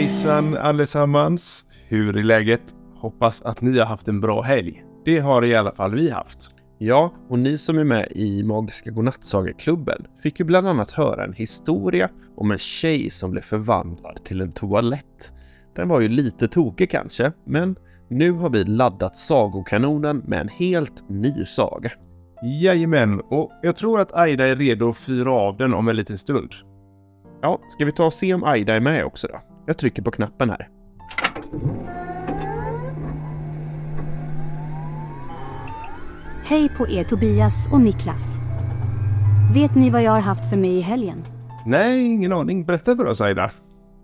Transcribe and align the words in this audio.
Hejsan 0.00 0.56
allesammans! 0.56 1.64
Hur 1.88 2.16
är 2.16 2.22
läget? 2.22 2.62
Hoppas 2.94 3.42
att 3.42 3.60
ni 3.60 3.78
har 3.78 3.86
haft 3.86 4.08
en 4.08 4.20
bra 4.20 4.42
helg. 4.42 4.84
Det 5.04 5.18
har 5.18 5.44
i 5.44 5.54
alla 5.54 5.72
fall 5.72 5.94
vi 5.94 6.10
haft. 6.10 6.50
Ja, 6.78 7.12
och 7.28 7.38
ni 7.38 7.58
som 7.58 7.78
är 7.78 7.84
med 7.84 8.08
i 8.10 8.42
Magiska 8.42 8.90
Godnattsagaklubben 8.90 10.06
fick 10.22 10.40
ju 10.40 10.44
bland 10.44 10.68
annat 10.68 10.90
höra 10.90 11.24
en 11.24 11.32
historia 11.32 12.08
om 12.36 12.50
en 12.50 12.58
tjej 12.58 13.10
som 13.10 13.30
blev 13.30 13.42
förvandlad 13.42 14.24
till 14.24 14.40
en 14.40 14.52
toalett. 14.52 15.32
Den 15.76 15.88
var 15.88 16.00
ju 16.00 16.08
lite 16.08 16.48
tokig 16.48 16.90
kanske, 16.90 17.32
men 17.46 17.76
nu 18.08 18.32
har 18.32 18.50
vi 18.50 18.64
laddat 18.64 19.16
sagokanonen 19.16 20.22
med 20.26 20.40
en 20.40 20.48
helt 20.48 21.08
ny 21.08 21.44
saga. 21.44 21.90
Jajamän, 22.62 23.20
och 23.20 23.50
jag 23.62 23.76
tror 23.76 24.00
att 24.00 24.12
Aida 24.12 24.46
är 24.46 24.56
redo 24.56 24.88
att 24.88 24.98
fyra 24.98 25.32
av 25.32 25.56
den 25.56 25.74
om 25.74 25.88
en 25.88 25.96
liten 25.96 26.18
stund. 26.18 26.50
Ja, 27.42 27.60
ska 27.68 27.84
vi 27.84 27.92
ta 27.92 28.06
och 28.06 28.12
se 28.12 28.34
om 28.34 28.44
Aida 28.44 28.74
är 28.74 28.80
med 28.80 29.04
också 29.04 29.28
då? 29.28 29.49
Jag 29.66 29.78
trycker 29.78 30.02
på 30.02 30.10
knappen 30.10 30.50
här. 30.50 30.68
Hej 36.44 36.68
på 36.68 36.88
er 36.88 37.04
Tobias 37.04 37.68
och 37.72 37.80
Niklas. 37.80 38.22
Vet 39.54 39.74
ni 39.74 39.90
vad 39.90 40.02
jag 40.02 40.12
har 40.12 40.20
haft 40.20 40.50
för 40.50 40.56
mig 40.56 40.70
i 40.70 40.80
helgen? 40.80 41.22
Nej, 41.66 42.06
ingen 42.06 42.32
aning. 42.32 42.64
Berätta 42.64 42.96
för 42.96 43.06
oss 43.06 43.20
Aida. 43.20 43.50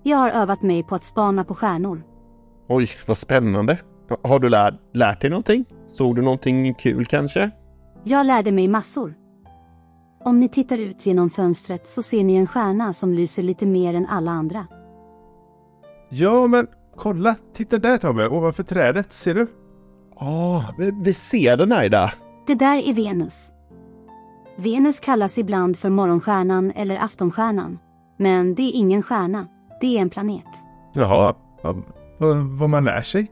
Jag 0.02 0.16
har 0.16 0.30
övat 0.30 0.62
mig 0.62 0.82
på 0.82 0.94
att 0.94 1.04
spana 1.04 1.44
på 1.44 1.54
stjärnor. 1.54 2.02
Oj, 2.68 2.88
vad 3.06 3.18
spännande. 3.18 3.78
Har 4.22 4.38
du 4.38 4.48
lär, 4.48 4.78
lärt 4.94 5.20
dig 5.20 5.30
någonting? 5.30 5.64
Såg 5.86 6.16
du 6.16 6.22
någonting 6.22 6.74
kul 6.74 7.06
kanske? 7.06 7.50
Jag 8.04 8.26
lärde 8.26 8.52
mig 8.52 8.68
massor. 8.68 9.14
Om 10.24 10.40
ni 10.40 10.48
tittar 10.48 10.78
ut 10.78 11.06
genom 11.06 11.30
fönstret 11.30 11.88
så 11.88 12.02
ser 12.02 12.24
ni 12.24 12.36
en 12.36 12.46
stjärna 12.46 12.92
som 12.92 13.12
lyser 13.12 13.42
lite 13.42 13.66
mer 13.66 13.94
än 13.94 14.06
alla 14.06 14.30
andra. 14.30 14.66
Ja, 16.08 16.46
men 16.46 16.66
kolla. 16.96 17.34
Titta 17.54 17.78
där 17.78 17.98
Tobbe, 17.98 18.28
ovanför 18.28 18.62
trädet. 18.62 19.12
Ser 19.12 19.34
du? 19.34 19.46
Ja, 20.20 20.64
vi, 20.78 20.90
vi 21.02 21.14
ser 21.14 21.56
den 21.56 21.72
Aida. 21.72 22.12
Det 22.46 22.54
där 22.54 22.88
är 22.88 22.92
Venus. 22.94 23.52
Venus 24.56 25.00
kallas 25.00 25.38
ibland 25.38 25.76
för 25.78 25.90
morgonstjärnan 25.90 26.70
eller 26.76 26.96
aftonstjärnan. 26.96 27.78
Men 28.18 28.54
det 28.54 28.62
är 28.62 28.72
ingen 28.74 29.02
stjärna. 29.02 29.46
Det 29.80 29.98
är 29.98 30.02
en 30.02 30.10
planet. 30.10 30.44
Jaha, 30.94 31.34
vad, 31.62 31.82
vad, 32.18 32.36
vad 32.36 32.70
man 32.70 32.84
lär 32.84 33.02
sig. 33.02 33.30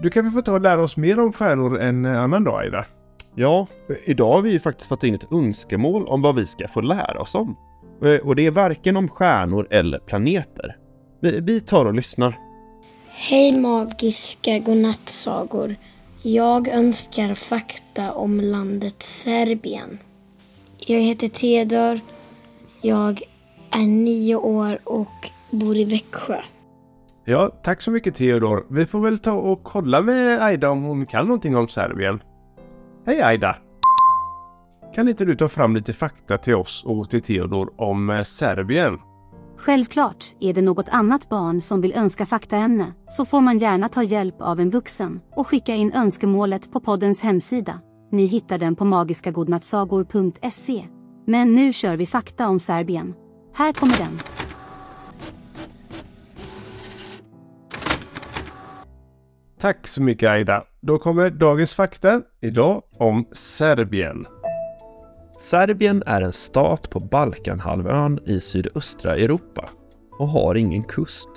Du 0.00 0.10
kan 0.10 0.24
väl 0.24 0.32
få 0.32 0.42
ta 0.42 0.52
och 0.52 0.60
lära 0.60 0.82
oss 0.82 0.96
mer 0.96 1.20
om 1.20 1.32
stjärnor 1.32 1.78
en 1.78 2.06
annan 2.06 2.44
dag 2.44 2.60
Aida? 2.60 2.84
Ja, 3.34 3.66
idag 4.04 4.32
har 4.32 4.42
vi 4.42 4.50
ju 4.50 4.60
faktiskt 4.60 4.88
fått 4.88 5.04
in 5.04 5.14
ett 5.14 5.32
önskemål 5.32 6.04
om 6.04 6.22
vad 6.22 6.34
vi 6.34 6.46
ska 6.46 6.68
få 6.68 6.80
lära 6.80 7.20
oss 7.20 7.34
om. 7.34 7.56
Eh, 8.04 8.26
Och 8.26 8.36
det 8.36 8.46
är 8.46 8.50
varken 8.50 8.96
om 8.96 9.08
stjärnor 9.08 9.66
eller 9.70 9.98
planeter. 9.98 10.76
Vi, 11.20 11.40
vi 11.40 11.60
tar 11.60 11.84
och 11.84 11.94
lyssnar. 11.94 12.38
Hej 13.08 13.60
magiska 13.60 14.58
godnattsagor. 14.58 15.74
Jag 16.22 16.68
önskar 16.68 17.34
fakta 17.34 18.12
om 18.12 18.40
landet 18.40 19.02
Serbien. 19.02 19.98
Jag 20.86 21.00
heter 21.00 21.28
Theodor. 21.28 22.00
Jag 22.82 23.20
är 23.70 23.88
nio 23.88 24.36
år 24.36 24.78
och 24.84 25.30
bor 25.50 25.76
i 25.76 25.84
Växjö. 25.84 26.36
Ja, 27.24 27.50
tack 27.62 27.82
så 27.82 27.90
mycket 27.90 28.14
Theodor. 28.14 28.66
Vi 28.70 28.86
får 28.86 29.00
väl 29.00 29.18
ta 29.18 29.32
och 29.32 29.62
kolla 29.62 30.02
med 30.02 30.42
Aida 30.42 30.70
om 30.70 30.82
hon 30.82 31.06
kan 31.06 31.26
någonting 31.26 31.56
om 31.56 31.68
Serbien. 31.68 32.22
Hej 33.06 33.22
Aida! 33.22 33.56
Kan 34.94 35.08
inte 35.08 35.24
du 35.24 35.36
ta 35.36 35.48
fram 35.48 35.76
lite 35.76 35.92
fakta 35.92 36.38
till 36.38 36.54
oss 36.54 36.84
och 36.86 37.10
till 37.10 37.22
Theodor 37.22 37.72
om 37.76 38.10
eh, 38.10 38.22
Serbien? 38.22 38.98
Självklart, 39.58 40.34
är 40.40 40.52
det 40.52 40.62
något 40.62 40.88
annat 40.88 41.28
barn 41.28 41.60
som 41.60 41.80
vill 41.80 41.92
önska 41.92 42.26
faktaämne 42.26 42.92
så 43.08 43.24
får 43.24 43.40
man 43.40 43.58
gärna 43.58 43.88
ta 43.88 44.02
hjälp 44.02 44.40
av 44.40 44.60
en 44.60 44.70
vuxen 44.70 45.20
och 45.36 45.46
skicka 45.46 45.74
in 45.74 45.92
önskemålet 45.92 46.72
på 46.72 46.80
poddens 46.80 47.20
hemsida. 47.20 47.80
Ni 48.12 48.26
hittar 48.26 48.58
den 48.58 48.76
på 48.76 48.84
magiskagodnattsagor.se. 48.84 50.84
Men 51.26 51.54
nu 51.54 51.72
kör 51.72 51.96
vi 51.96 52.06
fakta 52.06 52.48
om 52.48 52.60
Serbien. 52.60 53.14
Här 53.54 53.72
kommer 53.72 53.98
den. 53.98 54.18
Tack 59.60 59.88
så 59.88 60.02
mycket 60.02 60.28
Aida. 60.28 60.64
Då 60.80 60.98
kommer 60.98 61.30
dagens 61.30 61.74
fakta 61.74 62.22
idag 62.40 62.82
om 62.98 63.26
Serbien. 63.32 64.26
Serbien 65.38 66.02
är 66.06 66.22
en 66.22 66.32
stat 66.32 66.90
på 66.90 67.00
Balkanhalvön 67.00 68.18
i 68.24 68.40
sydöstra 68.40 69.16
Europa 69.16 69.70
och 70.18 70.28
har 70.28 70.54
ingen 70.54 70.82
kust. 70.82 71.28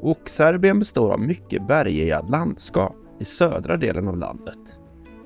Och 0.00 0.20
Serbien 0.24 0.78
består 0.78 1.12
av 1.12 1.20
mycket 1.20 1.66
bergiga 1.66 2.20
landskap 2.20 2.96
i 3.20 3.24
södra 3.24 3.76
delen 3.76 4.08
av 4.08 4.16
landet. 4.16 4.78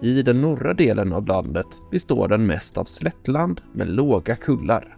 I 0.02 0.22
den 0.22 0.40
norra 0.40 0.74
delen 0.74 1.12
av 1.12 1.26
landet 1.26 1.66
består 1.90 2.28
den 2.28 2.46
mest 2.46 2.78
av 2.78 2.84
slättland 2.84 3.60
med 3.74 3.88
låga 3.88 4.36
kullar. 4.36 4.96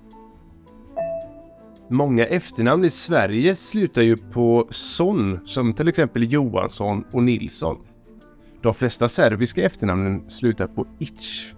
Många 1.91 2.27
efternamn 2.27 2.85
i 2.85 2.91
Sverige 2.91 3.57
slutar 3.57 4.03
ju 4.03 4.17
på 4.17 4.67
son, 4.71 5.41
som 5.45 5.75
till 5.75 5.89
exempel 5.89 6.33
Johansson 6.33 7.05
och 7.13 7.23
Nilsson. 7.23 7.77
De 8.63 8.75
flesta 8.75 9.09
serbiska 9.09 9.63
efternamnen 9.63 10.31
slutar 10.31 10.67
på 10.67 10.87
itch. 10.99 11.55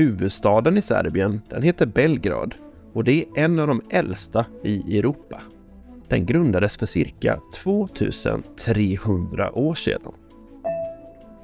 Huvudstaden 0.00 0.76
i 0.76 0.82
Serbien, 0.82 1.40
den 1.48 1.62
heter 1.62 1.86
Belgrad 1.86 2.54
och 2.92 3.04
det 3.04 3.22
är 3.22 3.26
en 3.34 3.58
av 3.58 3.66
de 3.66 3.82
äldsta 3.90 4.46
i 4.62 4.98
Europa. 4.98 5.42
Den 6.08 6.26
grundades 6.26 6.76
för 6.76 6.86
cirka 6.86 7.40
2300 7.54 9.52
år 9.52 9.74
sedan. 9.74 10.12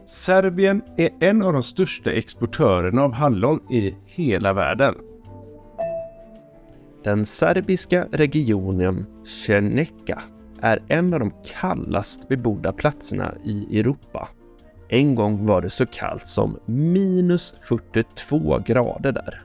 Serbien 0.07 0.83
är 0.97 1.11
en 1.21 1.43
av 1.43 1.53
de 1.53 1.63
största 1.63 2.13
exportörerna 2.13 3.03
av 3.03 3.13
hallon 3.13 3.73
i 3.73 3.97
hela 4.05 4.53
världen. 4.53 4.95
Den 7.05 7.27
serbiska 7.27 8.07
regionen 8.13 9.07
Cerneka 9.25 10.23
är 10.61 10.83
en 10.89 11.15
av 11.15 11.21
de 11.21 11.31
kallast 11.61 12.29
bebodda 12.29 12.73
platserna 12.73 13.35
i 13.45 13.81
Europa. 13.81 14.29
En 14.89 15.15
gång 15.15 15.47
var 15.47 15.63
det 15.63 15.71
så 15.71 15.87
kallt 15.87 16.27
som 16.27 16.59
minus 16.67 17.55
42 17.61 18.59
grader 18.67 19.13
där. 19.13 19.43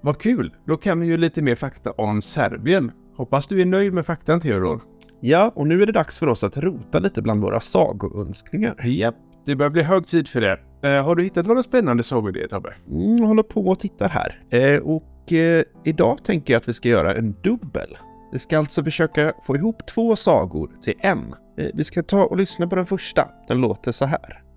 Vad 0.00 0.18
kul! 0.18 0.54
Då 0.66 0.76
kan 0.76 1.00
vi 1.00 1.06
ju 1.06 1.16
lite 1.16 1.42
mer 1.42 1.54
fakta 1.54 1.92
om 1.92 2.22
Serbien. 2.22 2.92
Hoppas 3.16 3.46
du 3.46 3.60
är 3.60 3.66
nöjd 3.66 3.92
med 3.92 4.06
faktan 4.06 4.40
Theodor. 4.40 4.80
Ja, 5.20 5.52
och 5.54 5.66
nu 5.66 5.82
är 5.82 5.86
det 5.86 5.92
dags 5.92 6.18
för 6.18 6.26
oss 6.26 6.44
att 6.44 6.56
rota 6.56 6.98
lite 6.98 7.22
bland 7.22 7.42
våra 7.42 7.60
sagoönskningar. 7.60 8.86
Japp, 8.86 9.14
det 9.46 9.56
börjar 9.56 9.70
bli 9.70 9.82
hög 9.82 10.06
tid 10.06 10.28
för 10.28 10.40
det. 10.40 10.60
Eh, 10.82 11.04
har 11.04 11.16
du 11.16 11.22
hittat 11.22 11.46
några 11.46 11.62
spännande 11.62 12.02
sagoidéer 12.02 12.48
Tobbe? 12.48 12.74
Mm, 12.90 13.16
jag 13.16 13.26
håller 13.26 13.42
på 13.42 13.66
och 13.68 13.80
tittar 13.80 14.08
här. 14.08 14.42
Eh, 14.50 14.80
och 14.80 15.32
eh, 15.32 15.64
idag 15.84 16.24
tänker 16.24 16.52
jag 16.54 16.60
att 16.60 16.68
vi 16.68 16.72
ska 16.72 16.88
göra 16.88 17.14
en 17.14 17.36
dubbel. 17.42 17.96
Vi 18.32 18.38
ska 18.38 18.58
alltså 18.58 18.84
försöka 18.84 19.32
få 19.46 19.56
ihop 19.56 19.86
två 19.86 20.16
sagor 20.16 20.70
till 20.82 20.94
en. 21.00 21.34
Eh, 21.58 21.66
vi 21.74 21.84
ska 21.84 22.02
ta 22.02 22.24
och 22.24 22.36
lyssna 22.36 22.66
på 22.66 22.76
den 22.76 22.86
första. 22.86 23.28
Den 23.48 23.60
låter 23.60 23.92
så 23.92 24.04
här. 24.04 24.47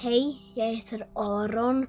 Hej, 0.00 0.36
jag 0.54 0.66
heter 0.66 1.06
Aron. 1.14 1.86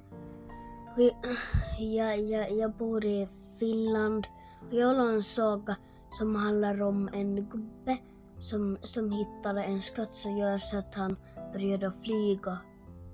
Jag, 1.78 2.20
jag, 2.20 2.52
jag 2.52 2.72
bor 2.72 3.04
i 3.04 3.28
Finland. 3.58 4.26
Och 4.68 4.74
jag 4.74 4.94
har 4.94 5.12
en 5.12 5.22
saga 5.22 5.76
som 6.10 6.34
handlar 6.34 6.82
om 6.82 7.08
en 7.12 7.36
gubbe 7.36 7.98
som, 8.38 8.78
som 8.82 9.12
hittade 9.12 9.62
en 9.62 9.82
skatt 9.82 10.14
som 10.14 10.36
gör 10.36 10.58
så 10.58 10.78
att 10.78 10.94
han 10.94 11.16
började 11.52 11.92
flyga. 12.04 12.58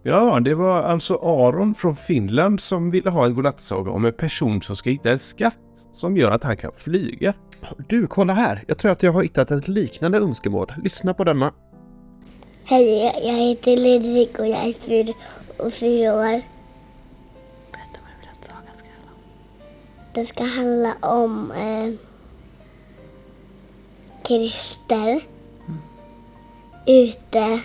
Ja, 0.03 0.41
det 0.41 0.55
var 0.55 0.83
alltså 0.83 1.15
Aron 1.15 1.75
från 1.75 1.97
Finland 1.97 2.61
som 2.61 2.91
ville 2.91 3.11
ha 3.11 3.27
en 3.27 3.35
godnattsaga 3.35 3.91
om 3.91 4.05
en 4.05 4.13
person 4.13 4.63
som 4.63 4.77
ska 4.77 4.91
hitta 4.91 5.11
en 5.11 5.19
skatt 5.19 5.89
som 5.93 6.17
gör 6.17 6.31
att 6.31 6.45
han 6.45 6.57
kan 6.57 6.73
flyga. 6.73 7.35
Du, 7.89 8.07
kolla 8.07 8.33
här! 8.33 8.65
Jag 8.69 8.79
tror 8.79 8.93
att 8.93 9.03
jag 9.03 9.13
har 9.13 9.23
hittat 9.23 9.51
ett 9.51 9.69
liknande 9.69 10.19
önskemål. 10.19 10.73
Lyssna 10.83 11.15
på 11.15 11.25
denna. 11.25 11.53
Hej, 12.69 13.13
jag, 13.23 13.35
heter 13.35 13.77
Ludvig 13.77 14.41
och 14.41 14.47
jag 14.47 14.69
är 14.69 14.73
fyra, 14.73 15.15
och 15.57 15.73
fyra 15.73 16.15
år. 16.15 16.43
Berätta 17.73 17.99
vad 18.03 18.11
du 18.13 18.21
vill 18.21 18.29
att 18.41 18.45
sagan 18.45 18.75
ska 18.75 18.89
handla 18.89 19.13
om. 19.13 19.19
Det 20.13 20.25
ska 20.25 20.45
handla 20.45 20.95
om 21.01 21.51
eh, 21.53 21.95
Christer 24.27 25.21
ute 26.87 27.61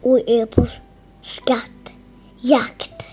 och 0.00 0.20
är 0.26 0.46
på 0.46 0.66
skattjakt. 1.22 3.06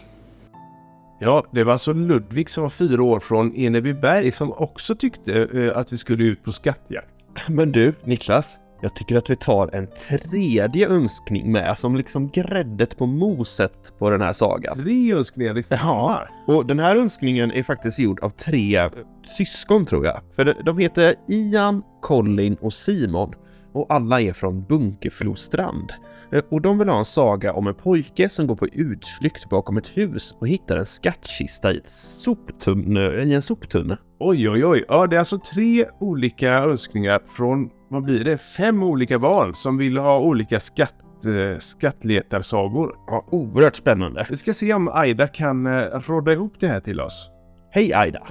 Ja, 1.19 1.45
det 1.51 1.63
var 1.63 1.73
alltså 1.73 1.93
Ludvig 1.93 2.49
som 2.49 2.63
var 2.63 2.69
fyra 2.69 3.03
år 3.03 3.19
från 3.19 3.55
Enebyberg 3.55 4.31
som 4.31 4.51
också 4.51 4.95
tyckte 4.95 5.47
eh, 5.53 5.77
att 5.77 5.93
vi 5.93 5.97
skulle 5.97 6.23
ut 6.23 6.43
på 6.43 6.51
skattjakt. 6.51 7.25
Men 7.47 7.71
du, 7.71 7.93
Niklas. 8.03 8.59
Jag 8.81 8.95
tycker 8.95 9.15
att 9.17 9.29
vi 9.29 9.35
tar 9.35 9.75
en 9.75 9.87
tredje 10.07 10.87
önskning 10.89 11.51
med 11.51 11.77
som 11.77 11.95
liksom 11.95 12.29
gräddet 12.29 12.97
på 12.97 13.05
moset 13.05 13.93
på 13.99 14.09
den 14.09 14.21
här 14.21 14.33
sagan. 14.33 14.77
Tre 14.83 15.13
önskningar 15.13 15.57
i 15.57 15.63
samma. 15.63 16.19
Och 16.47 16.65
den 16.65 16.79
här 16.79 16.95
önskningen 16.95 17.51
är 17.51 17.63
faktiskt 17.63 17.99
gjord 17.99 18.19
av 18.19 18.29
tre 18.29 18.89
syskon 19.23 19.85
tror 19.85 20.05
jag. 20.05 20.21
För 20.35 20.55
de- 20.63 20.77
heter 20.77 21.15
Ian, 21.27 21.83
Colin 22.01 22.55
och 22.61 22.73
Simon. 22.73 23.33
Och 23.73 23.85
alla 23.89 24.21
är 24.21 24.33
från 24.33 24.63
Bunkeflostrand. 24.63 25.93
Eh, 26.31 26.41
Och 26.51 26.61
de 26.61 26.77
vill 26.77 26.89
ha 26.89 26.97
en 26.99 27.05
saga 27.05 27.53
om 27.53 27.67
en 27.67 27.75
pojke 27.75 28.29
som 28.29 28.47
går 28.47 28.55
på 28.55 28.67
utflykt 28.67 29.49
bakom 29.49 29.77
ett 29.77 29.87
hus 29.87 30.35
och 30.39 30.47
hittar 30.47 30.77
en 30.77 30.85
skattkista 30.85 31.73
i, 31.73 31.77
ett 31.77 31.89
soptunne, 31.89 33.23
i 33.23 33.33
en 33.33 33.41
soptunna. 33.41 33.97
Oj, 34.19 34.49
oj, 34.49 34.65
oj. 34.65 34.85
Ja, 34.87 35.07
det 35.07 35.15
är 35.15 35.19
alltså 35.19 35.39
tre 35.53 35.85
olika 35.99 36.49
önskningar 36.53 37.19
från, 37.27 37.69
vad 37.89 38.03
blir 38.03 38.23
det, 38.23 38.37
fem 38.37 38.83
olika 38.83 39.19
barn 39.19 39.55
som 39.55 39.77
vill 39.77 39.97
ha 39.97 40.19
olika 40.19 40.59
skatt, 40.59 40.95
eh, 41.25 41.57
skattletarsagor. 41.59 42.95
Ja, 43.07 43.25
oerhört 43.31 43.75
spännande. 43.75 44.25
Vi 44.29 44.37
ska 44.37 44.53
se 44.53 44.73
om 44.73 44.89
Aida 44.93 45.27
kan 45.27 45.65
eh, 45.67 45.81
råda 46.07 46.33
ihop 46.33 46.53
det 46.59 46.67
här 46.67 46.79
till 46.79 47.01
oss. 47.01 47.31
Hej 47.71 47.93
Aida! 47.93 48.27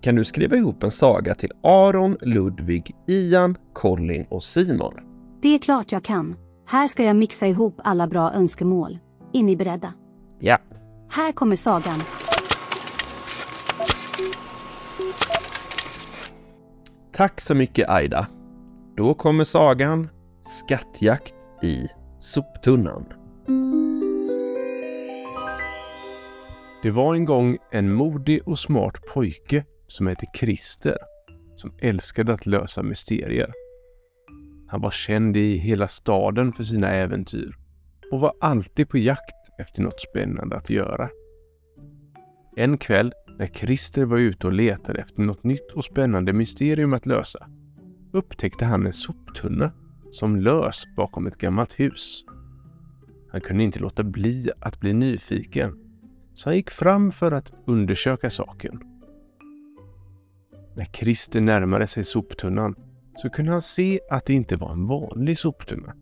Kan 0.00 0.14
du 0.14 0.24
skriva 0.24 0.56
ihop 0.56 0.82
en 0.82 0.90
saga 0.90 1.34
till 1.34 1.50
Aron, 1.62 2.16
Ludvig, 2.20 2.94
Ian, 3.06 3.56
Colin 3.72 4.26
och 4.30 4.42
Simon? 4.42 4.94
Det 5.42 5.54
är 5.54 5.58
klart 5.58 5.92
jag 5.92 6.04
kan. 6.04 6.36
Här 6.66 6.88
ska 6.88 7.04
jag 7.04 7.16
mixa 7.16 7.46
ihop 7.46 7.80
alla 7.84 8.06
bra 8.06 8.32
önskemål. 8.32 8.98
Är 9.32 9.42
ni 9.42 9.56
beredda? 9.56 9.92
Ja. 10.40 10.58
Här 11.10 11.32
kommer 11.32 11.56
sagan. 11.56 12.00
Tack 17.16 17.40
så 17.40 17.54
mycket 17.54 17.88
Aida. 17.88 18.26
Då 18.96 19.14
kommer 19.14 19.44
sagan 19.44 20.08
Skattjakt 20.42 21.34
i 21.62 21.88
soptunnan. 22.20 23.04
Det 26.82 26.90
var 26.90 27.14
en 27.14 27.24
gång 27.24 27.56
en 27.72 27.92
modig 27.92 28.48
och 28.48 28.58
smart 28.58 29.06
pojke 29.14 29.64
som 29.86 30.06
hette 30.06 30.26
Christer 30.38 30.96
som 31.56 31.72
älskade 31.80 32.34
att 32.34 32.46
lösa 32.46 32.82
mysterier. 32.82 33.52
Han 34.68 34.80
var 34.80 34.90
känd 34.90 35.36
i 35.36 35.56
hela 35.56 35.88
staden 35.88 36.52
för 36.52 36.64
sina 36.64 36.88
äventyr 36.88 37.56
och 38.12 38.20
var 38.20 38.32
alltid 38.40 38.88
på 38.88 38.98
jakt 38.98 39.60
efter 39.60 39.82
något 39.82 40.00
spännande 40.00 40.56
att 40.56 40.70
göra. 40.70 41.08
En 42.56 42.78
kväll 42.78 43.12
när 43.38 43.46
Christer 43.46 44.04
var 44.04 44.18
ute 44.18 44.46
och 44.46 44.52
letade 44.52 44.98
efter 44.98 45.22
något 45.22 45.44
nytt 45.44 45.70
och 45.74 45.84
spännande 45.84 46.32
mysterium 46.32 46.92
att 46.92 47.06
lösa 47.06 47.46
upptäckte 48.12 48.64
han 48.64 48.86
en 48.86 48.92
soptunna 48.92 49.72
som 50.10 50.36
lös 50.36 50.84
bakom 50.96 51.26
ett 51.26 51.38
gammalt 51.38 51.80
hus. 51.80 52.24
Han 53.30 53.40
kunde 53.40 53.64
inte 53.64 53.78
låta 53.78 54.02
bli 54.02 54.50
att 54.60 54.80
bli 54.80 54.92
nyfiken 54.92 55.78
så 56.34 56.48
han 56.48 56.56
gick 56.56 56.70
fram 56.70 57.10
för 57.10 57.32
att 57.32 57.52
undersöka 57.66 58.30
saken. 58.30 58.80
När 60.76 60.84
Christer 60.84 61.40
närmade 61.40 61.86
sig 61.86 62.04
soptunnan 62.04 62.74
så 63.16 63.30
kunde 63.30 63.52
han 63.52 63.62
se 63.62 64.00
att 64.10 64.26
det 64.26 64.34
inte 64.34 64.56
var 64.56 64.72
en 64.72 64.86
vanlig 64.86 65.38
soptunna. 65.38 65.94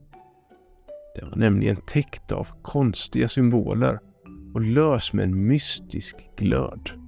Den 1.15 1.31
var 1.31 1.37
nämligen 1.37 1.77
täckt 1.77 2.33
av 2.33 2.49
konstiga 2.63 3.29
symboler 3.29 4.01
och 4.55 4.61
lös 4.61 5.13
med 5.13 5.25
en 5.25 5.47
mystisk 5.47 6.17
glöd. 6.37 7.02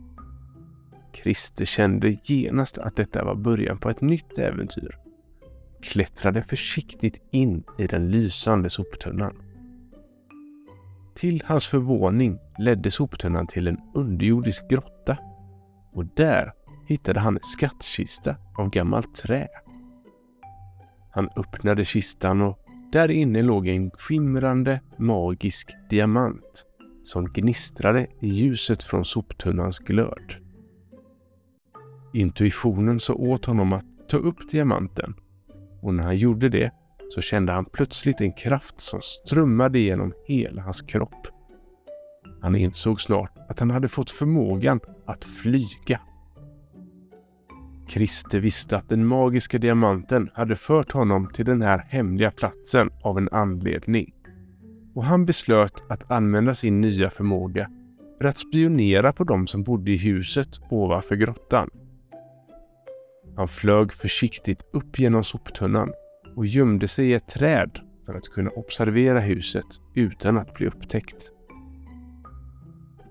Christer 1.25 1.65
kände 1.65 2.17
genast 2.23 2.79
att 2.79 2.97
detta 2.97 3.25
var 3.25 3.35
början 3.35 3.79
på 3.79 3.91
ett 3.91 4.01
nytt 4.01 4.39
äventyr. 4.39 4.99
Klättrade 5.83 6.43
försiktigt 6.43 7.23
in 7.31 7.65
i 7.79 7.87
den 7.87 8.11
lysande 8.11 8.71
soptunnan. 8.71 9.37
Till 11.15 11.43
hans 11.47 11.67
förvåning 11.67 12.39
ledde 12.59 12.91
soptunnan 12.91 13.47
till 13.47 13.69
en 13.69 13.81
underjordisk 13.95 14.71
grotta 14.71 15.19
och 15.93 16.07
där 16.17 16.53
hittade 16.87 17.21
han 17.21 17.37
en 17.37 17.43
skattkista 17.43 18.37
av 18.59 18.71
gammalt 18.71 19.15
trä. 19.15 19.49
Han 21.11 21.29
öppnade 21.37 21.85
kistan 21.85 22.43
och 22.43 22.59
där 22.93 23.11
inne 23.11 23.43
låg 23.43 23.69
en 23.69 23.91
skimrande 23.91 24.81
magisk 24.99 25.71
diamant 25.91 26.67
som 27.03 27.33
gnistrade 27.33 28.07
i 28.21 28.29
ljuset 28.29 28.83
från 28.83 29.05
soptunnans 29.05 29.79
glöd. 29.79 30.44
Intuitionen 32.15 33.01
sa 33.01 33.15
åt 33.15 33.45
honom 33.45 33.73
att 33.73 33.85
ta 34.09 34.17
upp 34.17 34.51
diamanten 34.51 35.15
och 35.83 35.95
när 35.95 36.05
han 36.05 36.17
gjorde 36.17 36.49
det 36.49 36.71
så 37.11 37.21
kände 37.21 37.53
han 37.53 37.65
plötsligt 37.65 38.21
en 38.21 38.33
kraft 38.33 38.81
som 38.81 39.01
strömmade 39.03 39.79
genom 39.79 40.13
hela 40.27 40.63
hans 40.63 40.83
kropp. 40.83 41.27
Han 42.43 42.57
insåg 42.57 43.01
snart 43.01 43.39
att 43.49 43.61
han 43.61 43.71
hade 43.71 43.89
fått 43.89 44.11
förmågan 44.11 44.81
att 45.07 45.25
flyga. 45.25 46.01
Christer 47.89 48.41
visste 48.41 48.77
att 48.77 48.89
den 48.89 49.07
magiska 49.07 49.59
diamanten 49.59 50.31
hade 50.35 50.57
fört 50.57 50.93
honom 50.93 51.31
till 51.33 51.45
den 51.45 51.63
här 51.63 51.79
hemliga 51.89 52.31
platsen 52.31 52.91
av 53.03 53.19
en 53.19 53.29
anledning. 53.33 54.15
Och 54.95 55.05
han 55.05 55.27
beslöt 55.27 55.83
att 55.89 56.11
använda 56.11 56.55
sin 56.55 56.81
nya 56.81 57.11
förmåga 57.11 57.71
för 58.19 58.29
att 58.29 58.39
spionera 58.39 59.13
på 59.13 59.25
dem 59.25 59.47
som 59.47 59.63
bodde 59.63 59.91
i 59.91 59.97
huset 59.97 60.49
ovanför 60.71 61.17
grottan. 61.17 61.71
Han 63.37 63.49
flög 63.49 63.93
försiktigt 63.93 64.63
upp 64.73 64.99
genom 64.99 65.25
soptunnan 65.25 65.93
och 66.37 66.47
gömde 66.47 66.89
sig 66.89 67.11
i 67.11 67.15
ett 67.15 67.29
träd 67.29 67.79
för 68.07 68.15
att 68.15 68.29
kunna 68.29 68.51
observera 68.51 69.21
huset 69.21 69.67
utan 69.95 70.39
att 70.39 70.55
bli 70.55 70.67
upptäckt. 70.67 71.33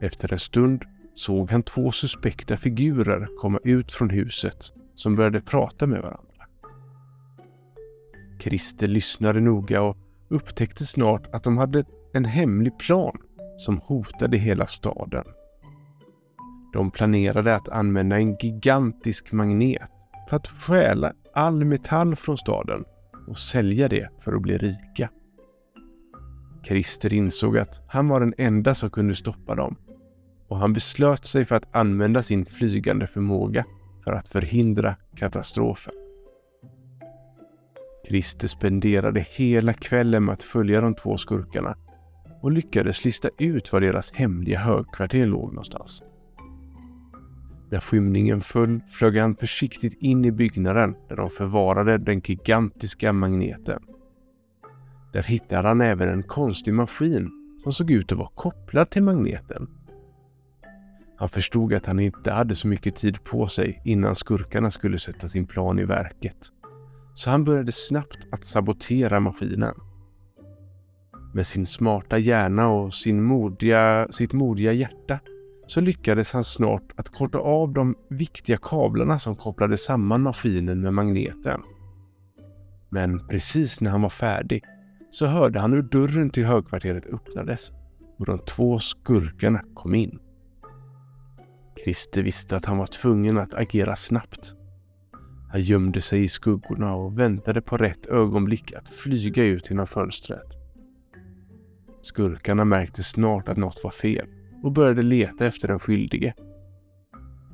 Efter 0.01 0.33
en 0.33 0.39
stund 0.39 0.85
såg 1.15 1.51
han 1.51 1.63
två 1.63 1.91
suspekta 1.91 2.57
figurer 2.57 3.27
komma 3.39 3.59
ut 3.63 3.91
från 3.91 4.09
huset 4.09 4.73
som 4.95 5.15
började 5.15 5.41
prata 5.41 5.87
med 5.87 6.01
varandra. 6.01 6.45
Christer 8.39 8.87
lyssnade 8.87 9.39
noga 9.39 9.81
och 9.81 9.97
upptäckte 10.29 10.85
snart 10.85 11.35
att 11.35 11.43
de 11.43 11.57
hade 11.57 11.85
en 12.13 12.25
hemlig 12.25 12.77
plan 12.77 13.17
som 13.57 13.77
hotade 13.77 14.37
hela 14.37 14.67
staden. 14.67 15.25
De 16.73 16.91
planerade 16.91 17.55
att 17.55 17.69
använda 17.69 18.15
en 18.15 18.37
gigantisk 18.37 19.31
magnet 19.31 19.92
för 20.33 20.37
att 20.37 20.47
stjäla 20.47 21.13
all 21.33 21.65
metall 21.65 22.15
från 22.15 22.37
staden 22.37 22.83
och 23.27 23.37
sälja 23.37 23.87
det 23.87 24.09
för 24.19 24.33
att 24.33 24.41
bli 24.41 24.57
rika. 24.57 25.09
Christer 26.67 27.13
insåg 27.13 27.57
att 27.57 27.81
han 27.87 28.07
var 28.07 28.19
den 28.19 28.33
enda 28.37 28.75
som 28.75 28.89
kunde 28.89 29.15
stoppa 29.15 29.55
dem 29.55 29.75
och 30.47 30.57
han 30.57 30.73
beslöt 30.73 31.25
sig 31.25 31.45
för 31.45 31.55
att 31.55 31.75
använda 31.75 32.23
sin 32.23 32.45
flygande 32.45 33.07
förmåga 33.07 33.65
för 34.03 34.11
att 34.11 34.27
förhindra 34.27 34.95
katastrofen. 35.15 35.93
Christer 38.07 38.47
spenderade 38.47 39.25
hela 39.29 39.73
kvällen 39.73 40.25
med 40.25 40.33
att 40.33 40.43
följa 40.43 40.81
de 40.81 40.95
två 40.95 41.17
skurkarna 41.17 41.77
och 42.41 42.51
lyckades 42.51 43.05
lista 43.05 43.29
ut 43.37 43.73
var 43.73 43.81
deras 43.81 44.11
hemliga 44.13 44.59
högkvarter 44.59 45.25
låg 45.25 45.49
någonstans. 45.49 46.03
När 47.73 47.79
skymningen 47.79 48.41
föll 48.41 48.79
flög 48.87 49.17
han 49.17 49.35
försiktigt 49.35 49.93
in 49.99 50.25
i 50.25 50.31
byggnaden 50.31 50.95
där 51.09 51.15
de 51.15 51.29
förvarade 51.29 51.97
den 51.97 52.19
gigantiska 52.19 53.13
magneten. 53.13 53.83
Där 55.13 55.23
hittade 55.23 55.67
han 55.67 55.81
även 55.81 56.09
en 56.09 56.23
konstig 56.23 56.73
maskin 56.73 57.31
som 57.63 57.73
såg 57.73 57.91
ut 57.91 58.11
att 58.11 58.17
vara 58.17 58.29
kopplad 58.35 58.89
till 58.89 59.03
magneten. 59.03 59.67
Han 61.17 61.29
förstod 61.29 61.73
att 61.73 61.85
han 61.85 61.99
inte 61.99 62.31
hade 62.31 62.55
så 62.55 62.67
mycket 62.67 62.95
tid 62.95 63.23
på 63.23 63.47
sig 63.47 63.81
innan 63.85 64.15
skurkarna 64.15 64.71
skulle 64.71 64.99
sätta 64.99 65.27
sin 65.27 65.47
plan 65.47 65.79
i 65.79 65.85
verket. 65.85 66.47
Så 67.13 67.29
han 67.29 67.43
började 67.43 67.71
snabbt 67.71 68.27
att 68.31 68.45
sabotera 68.45 69.19
maskinen. 69.19 69.75
Med 71.33 71.47
sin 71.47 71.65
smarta 71.65 72.17
hjärna 72.17 72.67
och 72.67 72.93
sin 72.93 73.23
modiga, 73.23 74.07
sitt 74.11 74.33
modiga 74.33 74.73
hjärta 74.73 75.19
så 75.67 75.81
lyckades 75.81 76.31
han 76.31 76.43
snart 76.43 76.91
att 76.95 77.09
korta 77.09 77.37
av 77.37 77.73
de 77.73 77.95
viktiga 78.09 78.57
kablarna 78.57 79.19
som 79.19 79.35
kopplade 79.35 79.77
samman 79.77 80.21
maskinen 80.21 80.81
med 80.81 80.93
magneten. 80.93 81.61
Men 82.89 83.27
precis 83.27 83.81
när 83.81 83.91
han 83.91 84.01
var 84.01 84.09
färdig 84.09 84.63
så 85.09 85.25
hörde 85.25 85.59
han 85.59 85.73
hur 85.73 85.81
dörren 85.81 86.29
till 86.29 86.45
högkvarteret 86.45 87.05
öppnades 87.05 87.71
och 88.19 88.25
de 88.25 88.39
två 88.39 88.79
skurkarna 88.79 89.63
kom 89.73 89.95
in. 89.95 90.19
Christer 91.83 92.23
visste 92.23 92.55
att 92.57 92.65
han 92.65 92.77
var 92.77 92.85
tvungen 92.85 93.37
att 93.37 93.53
agera 93.53 93.95
snabbt. 93.95 94.55
Han 95.51 95.61
gömde 95.61 96.01
sig 96.01 96.23
i 96.23 96.29
skuggorna 96.29 96.95
och 96.95 97.19
väntade 97.19 97.61
på 97.61 97.77
rätt 97.77 98.05
ögonblick 98.05 98.73
att 98.73 98.89
flyga 98.89 99.43
ut 99.43 99.69
genom 99.69 99.87
fönstret. 99.87 100.57
Skurkarna 102.01 102.65
märkte 102.65 103.03
snart 103.03 103.47
att 103.47 103.57
något 103.57 103.83
var 103.83 103.91
fel 103.91 104.27
och 104.63 104.71
började 104.71 105.01
leta 105.01 105.45
efter 105.45 105.67
den 105.67 105.79
skyldige. 105.79 106.33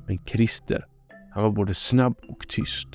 Men 0.06 0.18
Christer, 0.26 0.86
han 1.30 1.42
var 1.42 1.50
både 1.50 1.74
snabb 1.74 2.16
och 2.28 2.48
tyst 2.48 2.88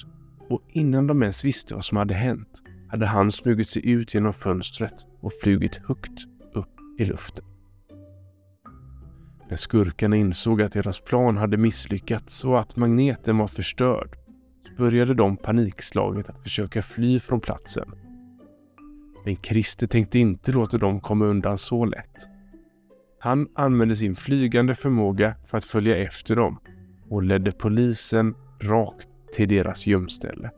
Och 0.50 0.62
innan 0.70 1.08
de 1.08 1.22
ens 1.22 1.46
visste 1.46 1.76
vad 1.76 1.86
som 1.86 1.98
hade 1.98 2.14
hänt 2.14 2.64
hade 2.88 3.06
han 3.06 3.32
smugit 3.32 3.70
sig 3.70 3.90
ut 3.90 4.14
genom 4.14 4.34
fönstret 4.34 5.06
och 5.22 5.32
flugit 5.44 5.76
högt 5.76 6.26
upp 6.54 7.00
i 7.00 7.06
luften. 7.06 7.46
När 9.50 9.58
skurkarna 9.58 10.16
insåg 10.16 10.62
att 10.62 10.74
deras 10.74 11.00
plan 11.00 11.38
hade 11.38 11.58
misslyckats 11.58 12.46
och 12.46 12.60
att 12.60 12.76
magneten 12.76 13.38
var 13.38 13.48
förstörd 13.48 14.18
så 14.68 14.74
började 14.78 15.14
de 15.14 15.38
panikslaget 15.38 16.30
att 16.30 16.44
försöka 16.44 16.82
fly 16.82 17.20
från 17.20 17.40
platsen. 17.40 17.92
Men 19.26 19.36
Christer 19.36 19.88
tänkte 19.88 20.20
inte 20.20 20.52
låta 20.52 20.78
dem 20.78 21.00
komma 21.00 21.26
undan 21.26 21.58
så 21.58 21.86
lätt. 21.86 22.35
Han 23.26 23.48
använde 23.56 23.96
sin 23.96 24.16
flygande 24.16 24.76
förmåga 24.76 25.36
för 25.46 25.58
att 25.58 25.66
följa 25.66 25.98
efter 25.98 26.36
dem 26.36 26.60
och 27.10 27.24
ledde 27.24 27.52
polisen 27.52 28.36
rakt 28.62 29.08
till 29.34 29.50
deras 29.50 29.88
gömställe. 29.88 30.52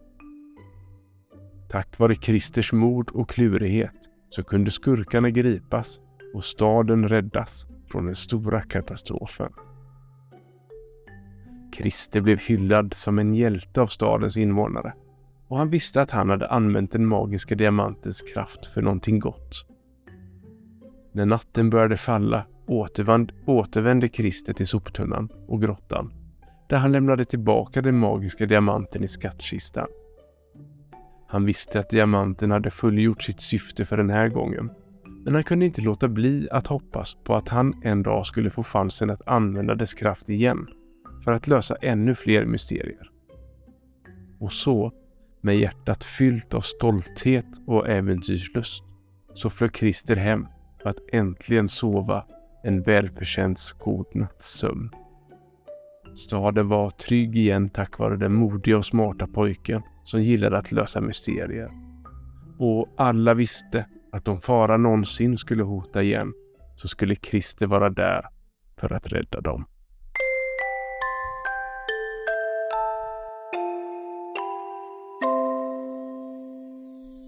Tack 1.69 1.99
vare 1.99 2.15
Christers 2.15 2.73
mod 2.73 3.09
och 3.09 3.29
klurighet 3.29 3.95
så 4.29 4.43
kunde 4.43 4.71
skurkarna 4.71 5.29
gripas 5.29 5.99
och 6.33 6.43
staden 6.43 7.09
räddas 7.09 7.67
från 7.91 8.05
den 8.05 8.15
stora 8.15 8.61
katastrofen. 8.61 9.51
Christer 11.75 12.21
blev 12.21 12.39
hyllad 12.39 12.93
som 12.93 13.19
en 13.19 13.35
hjälte 13.35 13.81
av 13.81 13.87
stadens 13.87 14.37
invånare 14.37 14.93
och 15.47 15.57
han 15.57 15.69
visste 15.69 16.01
att 16.01 16.11
han 16.11 16.29
hade 16.29 16.47
använt 16.47 16.91
den 16.91 17.05
magiska 17.05 17.55
diamantens 17.55 18.21
kraft 18.21 18.65
för 18.65 18.81
någonting 18.81 19.19
gott. 19.19 19.65
När 21.11 21.25
natten 21.25 21.69
började 21.69 21.97
falla 21.97 22.45
återvand, 22.67 23.31
återvände 23.45 24.07
Christer 24.09 24.53
till 24.53 24.67
soptunnan 24.67 25.29
och 25.47 25.61
grottan 25.61 26.13
där 26.69 26.77
han 26.77 26.91
lämnade 26.91 27.25
tillbaka 27.25 27.81
den 27.81 27.97
magiska 27.97 28.45
diamanten 28.45 29.03
i 29.03 29.07
skattkistan. 29.07 29.87
Han 31.27 31.45
visste 31.45 31.79
att 31.79 31.89
diamanten 31.89 32.51
hade 32.51 32.71
fullgjort 32.71 33.23
sitt 33.23 33.41
syfte 33.41 33.85
för 33.85 33.97
den 33.97 34.09
här 34.09 34.29
gången. 34.29 34.71
Men 35.25 35.33
han 35.33 35.43
kunde 35.43 35.65
inte 35.65 35.81
låta 35.81 36.07
bli 36.07 36.47
att 36.51 36.67
hoppas 36.67 37.17
på 37.23 37.35
att 37.35 37.47
han 37.47 37.81
en 37.83 38.03
dag 38.03 38.25
skulle 38.25 38.49
få 38.49 38.63
chansen 38.63 39.09
att 39.09 39.27
använda 39.27 39.75
dess 39.75 39.93
kraft 39.93 40.29
igen 40.29 40.67
för 41.23 41.31
att 41.31 41.47
lösa 41.47 41.75
ännu 41.75 42.15
fler 42.15 42.45
mysterier. 42.45 43.11
Och 44.39 44.51
så, 44.51 44.91
med 45.41 45.57
hjärtat 45.57 46.03
fyllt 46.03 46.53
av 46.53 46.61
stolthet 46.61 47.45
och 47.67 47.89
äventyrslust, 47.89 48.83
så 49.33 49.49
flög 49.49 49.75
Christer 49.75 50.15
hem 50.15 50.47
för 50.81 50.89
att 50.89 50.99
äntligen 51.11 51.69
sova 51.69 52.25
en 52.67 52.81
välförtjänt 52.81 53.75
godnattssömn. 53.79 54.89
Staden 56.15 56.67
var 56.67 56.89
trygg 56.89 57.37
igen 57.37 57.69
tack 57.69 57.99
vare 57.99 58.17
den 58.17 58.33
modiga 58.33 58.77
och 58.77 58.85
smarta 58.85 59.27
pojken 59.27 59.81
som 60.03 60.23
gillade 60.23 60.57
att 60.57 60.71
lösa 60.71 61.01
mysterier. 61.01 61.71
Och 62.59 62.93
alla 62.97 63.33
visste 63.33 63.85
att 64.11 64.27
om 64.27 64.41
fara 64.41 64.77
någonsin 64.77 65.37
skulle 65.37 65.63
hota 65.63 66.03
igen 66.03 66.33
så 66.75 66.87
skulle 66.87 67.15
Christer 67.15 67.67
vara 67.67 67.89
där 67.89 68.25
för 68.79 68.93
att 68.93 69.07
rädda 69.07 69.41
dem. 69.41 69.65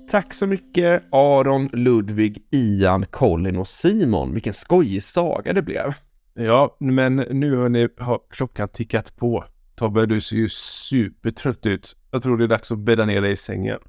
Tack 0.10 0.34
så 0.34 0.48
mycket 0.48 1.04
Aron, 1.12 1.70
Ludvig, 1.74 2.48
Ian, 2.52 3.06
Colin 3.06 3.58
och 3.58 3.68
Simon. 3.68 4.34
Vilken 4.34 4.54
skojig 4.54 5.04
saga 5.04 5.54
det 5.54 5.62
blev. 5.62 5.94
Ja, 6.34 6.78
men 6.80 7.16
nu 7.16 7.56
har 7.56 7.70
ni 7.70 7.88
har 7.98 8.20
klockan 8.30 8.70
tickat 8.70 9.18
på. 9.18 9.46
Tobbe, 9.76 10.06
du 10.06 10.22
ser 10.22 10.36
ju 10.36 10.50
supertrött 10.50 11.66
ut. 11.66 11.96
Jag 12.12 12.24
tror 12.24 12.38
det 12.38 12.44
är 12.44 12.48
dags 12.48 12.72
att 12.72 12.80
bädda 12.80 13.06
ner 13.06 13.22
dig 13.22 13.32
i 13.32 13.38
sängen. 13.38 13.80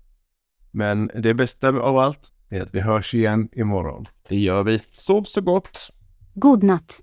Men 0.71 1.11
det 1.15 1.35
bästa 1.35 1.69
av 1.69 1.99
allt 1.99 2.33
är 2.49 2.63
att 2.63 2.75
vi 2.75 2.81
hörs 2.81 3.15
igen 3.15 3.49
imorgon. 3.53 4.05
Det 4.29 4.37
gör 4.37 4.63
vi. 4.63 4.79
Sov 4.79 5.23
så 5.23 5.41
gott! 5.41 5.91
God 6.35 6.63
natt. 6.63 7.01